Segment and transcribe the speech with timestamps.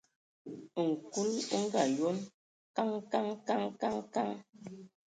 [0.85, 2.17] Nkul o ngaayon:
[2.75, 4.29] Kəŋ, kəŋ, kəŋ, kəŋ, kəŋ!.